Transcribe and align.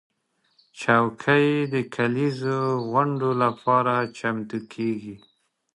چوکۍ 0.79 1.47
د 1.73 1.75
کليزو 1.95 2.59
غونډو 2.89 3.29
لپاره 3.43 3.93
چمتو 4.17 4.59
کېږي. 4.73 5.15